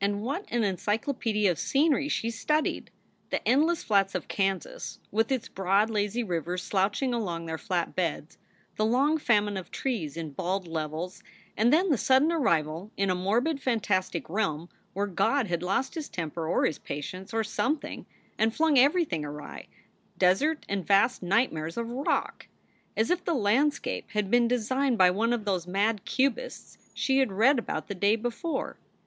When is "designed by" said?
24.48-25.10